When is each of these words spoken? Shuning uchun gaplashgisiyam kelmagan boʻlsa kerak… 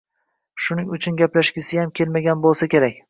Shuning 0.67 0.87
uchun 0.97 1.19
gaplashgisiyam 1.19 1.93
kelmagan 2.01 2.43
boʻlsa 2.47 2.71
kerak… 2.75 2.99